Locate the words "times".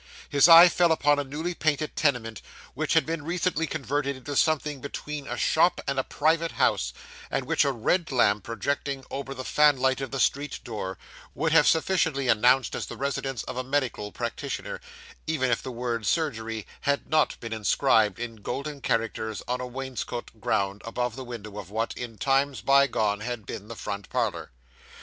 22.17-22.61